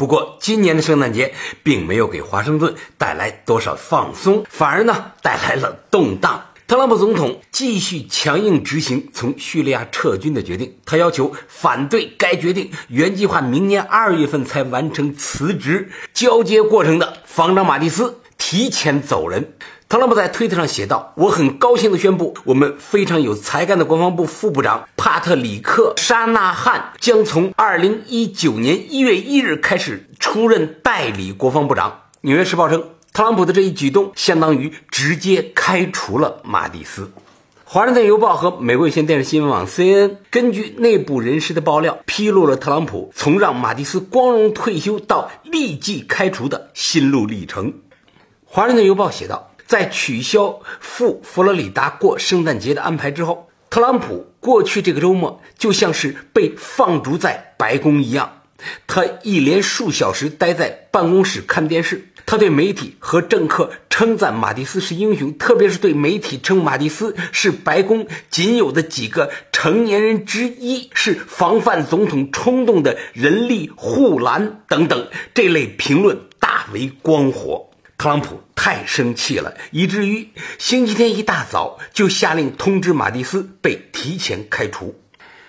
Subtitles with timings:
[0.00, 6.42] 不过，今年的圣诞节并没有给华盛顿带来多少放松，反而呢带来了动荡。
[6.66, 19.52] 特朗普总统继续强硬执行从叙利亚撤军的决定，他要求反对该决定原计划明年二月份才完成辞职交接过程的防长马蒂斯提前走人。
[19.90, 31.90] 特朗普在推特上写道：“我很高兴地宣布，我们非常有才干的国防部副部长帕特里克·沙纳汉将从2019年1月1日开始出任代理国防部长。”
[32.20, 37.02] 《纽约时报》称，特朗普的这一举动相当于直接开除了马蒂斯。
[37.64, 47.72] 《华盛顿邮报》和美国有线电视新闻网 CNN 根据内部人士的爆料，披露了特朗普从让马蒂斯光荣退休到立即开除的心路历程。
[48.44, 49.49] 《华盛顿邮报》写道。
[49.70, 58.38] 在取消赴佛罗里达过圣诞节的安排之后，特朗普过去这个周末就像是被放逐在白宫一样。
[58.88, 62.08] 他一连数小时待在办公室看电视。
[62.26, 77.70] 他对媒体和政客称赞马蒂斯是英雄，特别是对媒体称马蒂斯是白宫仅有的几个成年人之一，是防范总统冲动的人力护栏等等这类评论大为光火。
[77.96, 85.00] 特朗普太生气了，以至于星期天一大早就下令通知马蒂斯被提前开除。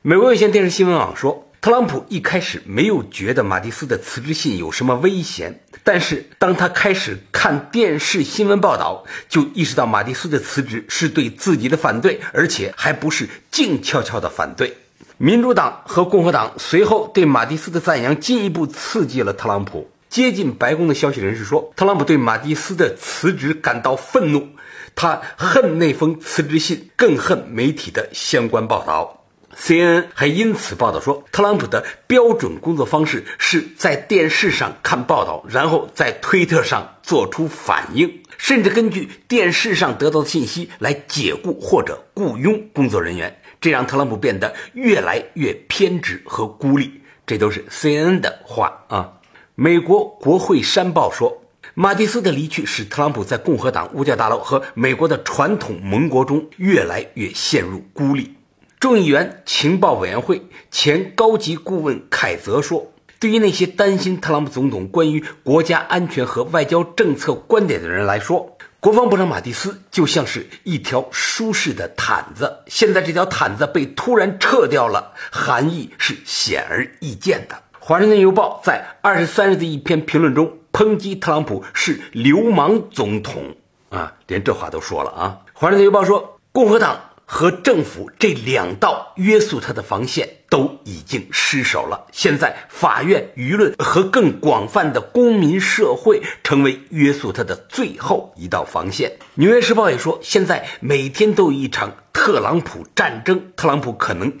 [0.00, 14.78] 美国有线电视新闻网说，特朗普一开始没有觉得马蒂斯的辞职信有什么危险，但是当他开始看电视新闻报道，就意识到马蒂斯的辞职是对自己的反对，而且还不是静悄悄的反对。
[15.18, 19.90] 民主党和共和党随后对马蒂斯的赞扬进一步刺激了特朗普。
[20.14, 24.50] 接近白宫的消息人士说，特朗普对马蒂斯的辞职感到愤怒，
[24.94, 29.24] 他恨那封辞职信，更恨媒体的相关报道。
[29.56, 47.00] CNN 还因此报道说，特朗普的标准工作方式是在电视上看报道，然后在推特上做出反应，甚至根据电视上得到的信息来解雇或者雇佣工作人员，这让特朗普变得越来越偏执和孤立。
[47.26, 49.10] 这都是 CNN 的话啊。
[49.56, 51.40] 美国国会山报说，
[51.74, 58.34] 马蒂斯的离去使特朗普在共和党、五角大楼和美国的传统盟国中越来越陷入孤立。
[58.80, 72.64] 众议员情报委员会前高级顾问凯泽说：“对于那些担心特朗普总统关于国家安全和外交政策观点的人来说，国防部长马蒂斯就像是一条舒适的毯子。
[72.66, 77.54] 现在这条毯子被突然撤掉了，含义是显而易见的。”
[77.86, 83.56] 《华盛顿邮报》在二十三日的一篇评论中抨击特朗普是流氓总统
[83.90, 85.40] 啊，连这话都说了啊。
[85.52, 99.10] 《华盛顿邮报》说，共和党和政府这两道约束他的防线都已经失守了，现在法院、舆论和更广泛的公民社会成为约束他的最后一道防线。
[99.34, 104.32] 《纽约时报》也说，现在每天都有一场特朗普战争，特朗普可能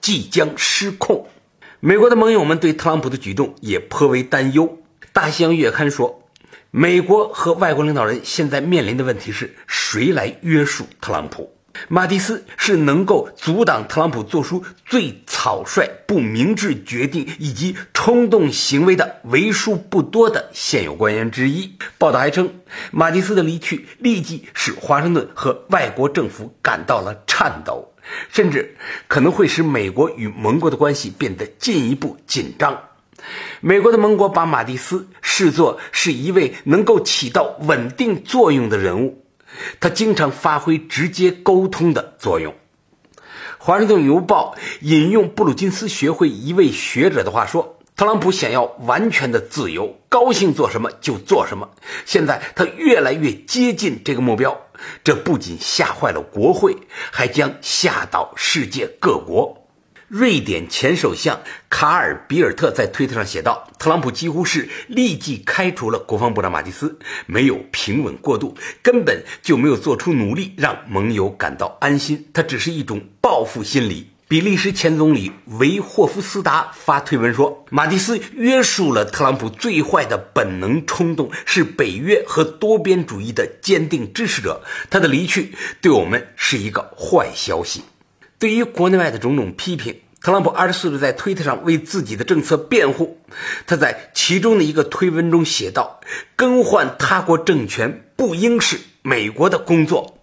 [0.00, 1.26] 即将失控。
[1.84, 4.78] 美国的盟友们对特朗普的举动也颇为担忧。
[5.12, 6.22] 大西洋月刊说，
[6.70, 11.52] 美国和外国领导人现在面临的问题是谁来约束特朗普？
[11.88, 21.72] 马蒂斯是能够阻挡特朗普做出最草率、不明智决定以及冲动行为的为数不多的现有官员之一。
[21.98, 22.48] 报道还称，
[22.92, 27.91] 马蒂斯的离去立即使华盛顿和外国政府感到了颤抖。
[28.30, 28.76] 甚至
[29.08, 32.78] 可能会使美国与盟国的关系变得进一步紧张。
[33.60, 39.24] 美国的盟国把马蒂斯视作是一位能够起到稳定作用的人物，
[39.80, 42.52] 他经常发挥直接沟通的作用。
[43.58, 47.78] 《华盛顿邮报》引用布鲁金斯学会一位学者的话说。
[47.94, 51.68] 特朗普想要完全的自由，高兴做什么就做什么。
[52.06, 54.58] 现在他越来越接近这个目标，
[55.04, 56.76] 这不仅吓坏了国会，
[57.10, 59.58] 还将吓倒世界各国。
[60.08, 61.40] 瑞典前首相
[61.70, 72.28] 卡尔比尔特在推特上写道：“特朗普几乎是立即开除了国防部长马蒂斯，没有平稳过渡，根本就没有做出努力让盟友感到安心。
[72.34, 84.62] 他只是一种报复心理。”比利时前总理维霍夫斯达发推文说：“马蒂斯约束了特朗普最坏的本能冲动，是北约和多边主义的坚定支持者。
[84.88, 85.52] 他的离去
[85.82, 87.82] 对我们是一个坏消息。”
[88.40, 93.20] 对于国内外的种种批评，特朗普二十四日在推特上为自己的政策辩护。
[93.66, 96.00] 他在其中的一个推文中写道
[96.36, 100.20] ：“更换他国政权不应是美国的工作。”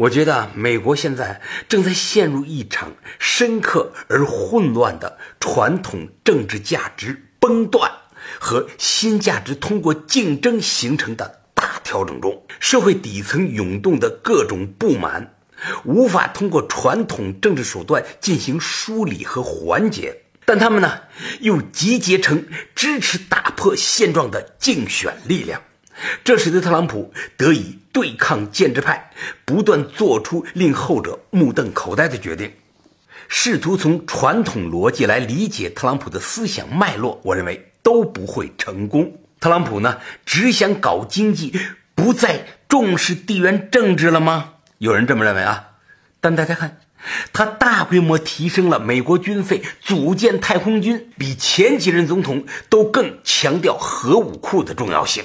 [0.00, 7.92] 我觉得美国现在正在陷入一场深刻而混乱的传统政治价值崩断
[8.38, 15.34] 和新价值通过竞争形成的大调整中，社会底层涌动的各种不满
[15.84, 20.98] 无法通过传统政治手段进行梳理和缓解，但他们呢
[21.40, 25.60] 又集结成支持打破现状的竞选力量。
[26.24, 29.10] 这使得特朗普得以对抗建制派，
[29.44, 32.52] 不断做出令后者目瞪口呆的决定，
[33.28, 39.12] 试图从传统逻辑来理解特朗普的思想脉络，我认为都不会成功。
[39.40, 41.58] 特朗普呢，只想搞经济，
[41.94, 44.54] 不再重视地缘政治了吗？
[44.78, 45.68] 有人这么认为啊。
[46.20, 46.78] 但大家看，
[47.32, 55.24] 他大规模提升了美国军费，组建太空军，比前几任总统都更强调核武库的重要性。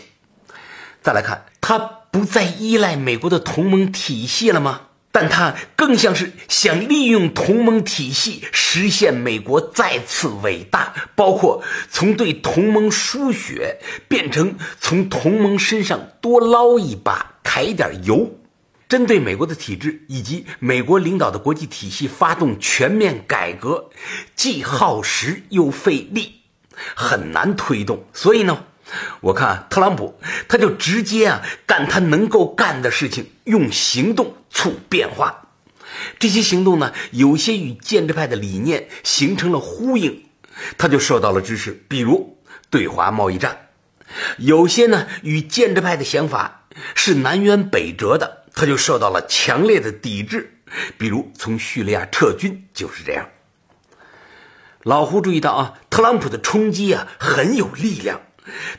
[1.06, 4.82] 再来看，他不再依赖美国的同盟体系了吗？
[5.12, 18.40] 但他更像是想利用同盟体系实现美国再次伟大，包括从对同盟输血变成从同盟身上多捞一把、揩一点油。
[18.90, 23.92] 针对美国的体制以及美国领导的国际体系发动全面改革，
[24.36, 26.42] 既耗时又费力，
[26.96, 28.04] 很难推动。
[28.12, 28.64] 所以呢？
[29.22, 35.42] 我看特朗普，他就直接啊干他能够干的事情，用行动促变化。
[36.20, 40.26] 这些行动呢，有些与建制派的理念形成了呼应，
[40.78, 41.72] 他就受到了支持。
[41.88, 42.38] 比如
[42.70, 43.70] 对华贸易战，
[44.38, 50.60] 有些呢与建制派的想法是南辕北辙的，他就受到了强烈的抵制。
[50.98, 53.30] 比如从叙利亚撤军就是这样。
[54.84, 58.22] 老胡注意到啊，特朗普的冲击啊很有力量。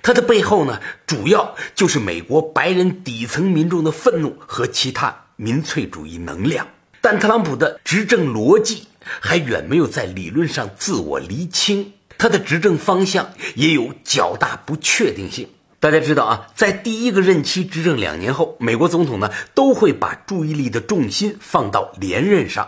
[0.03, 6.67] 他的背后呢，主要就是美国白人底层民众的愤怒和其他民粹主义能量。
[7.01, 8.89] 但特朗普的执政逻辑
[9.21, 15.49] 还远没有在理论上自我厘清，他的执政方向也有较大不确定性。
[15.79, 22.67] 大家知道啊，在第一个任期执政两年后，美国总统呢都会把注意力的重心放到连任上，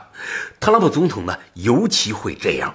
[0.61, 2.75] 特朗普总统呢尤其会这样。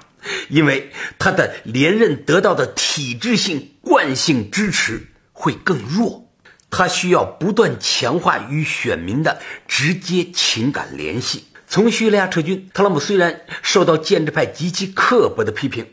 [0.49, 6.27] 因为他的连任得到的体制性惯性支持会更弱，
[6.69, 11.45] 他需要不断强化与选民的直接情感联系。
[11.67, 15.87] 从叙利亚撤军，特朗普虽然受到建制派极其刻薄的批评，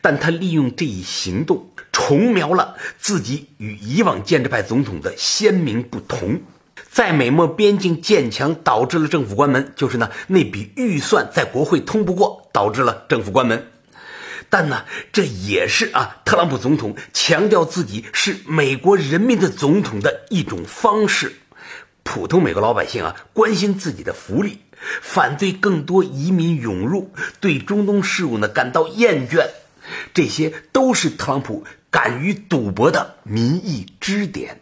[0.00, 6.40] 但他利用这一行动重描了自己与以往建制派总统的鲜明不同。
[6.90, 13.66] 在美墨边境建墙导致了政府关门，就是呢那笔预算在国会通不过，导致了政府关门。
[14.54, 21.34] 但呢，这也是啊，特朗普总统强调自己是美国人民的总统的一种方式。
[22.04, 24.60] 普通美国老百姓啊，关心自己的福利，
[25.02, 27.10] 反对更多移民涌入，
[27.40, 29.48] 对中东事务呢感到厌倦，
[30.14, 34.60] 这些都是特朗普敢于赌博的民意支点。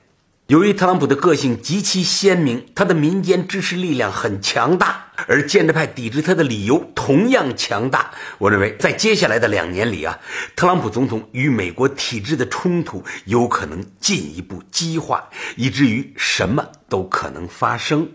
[0.53, 8.11] 由于特朗普的个性极其鲜明，他的民间支持力量很强大，而建制派抵制他的理由同样强大。
[8.37, 10.19] 我认为，在接下来的两年里啊，
[10.55, 18.07] 特朗普总统与美国体制的冲突有可能进一步激化，以至于什么都可能发生。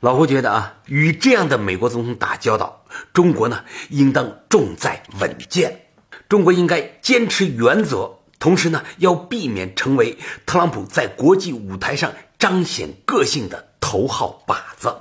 [0.00, 5.78] 老胡觉得啊，与这样的美国总统打交道，中国呢应当重在稳健，
[6.26, 8.20] 中国应该坚持原则。
[8.38, 14.94] 同时呢，要避免成为特朗普在国际舞台上彰显个性的头号靶子。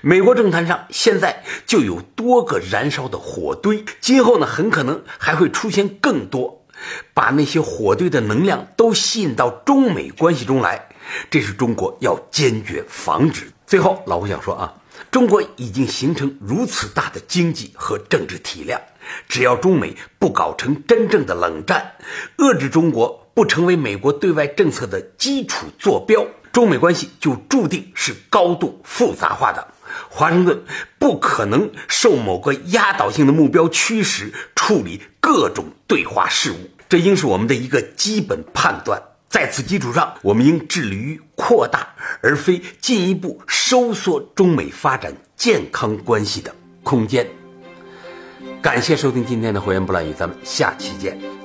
[0.00, 6.62] 美国政坛上现在就有多个燃烧的火堆，今后呢，很可能还会出现更多。
[7.14, 10.88] 把那些火堆的能量都吸引到中美关系中来，
[11.30, 13.50] 这是中国要坚决防止。
[13.66, 14.74] 最后，老胡想说啊，
[15.10, 18.78] 中国已经形成如此大的经济和政治体量。
[19.28, 21.92] 只要中美不搞成真正的冷战，
[22.38, 29.66] 遏制中国不成为美国对外政策的基础坐标，中美关系就注定是高度复杂化的。
[30.08, 30.62] 华盛顿
[30.98, 39.00] 不可能受某个压倒性的目标驱使处理各种对华事务，这应是我们的一个基本判断。
[39.28, 41.88] 在此基础上，我们应致力于扩大，
[42.22, 47.43] 而非进一步收缩中美发展健康关系的空间。
[48.60, 51.43] 感谢收听今天的《胡言不乱语》，咱们下期见。